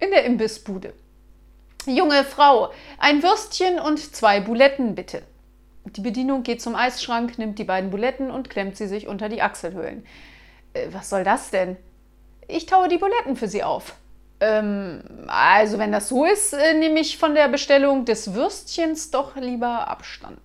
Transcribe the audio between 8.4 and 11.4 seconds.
klemmt sie sich unter die Achselhöhlen. Äh, was soll